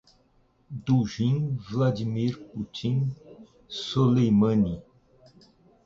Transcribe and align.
Dugin, 0.85 1.57
Vladimir 1.59 2.35
Putin, 2.39 3.07
Soleimani 3.67 4.81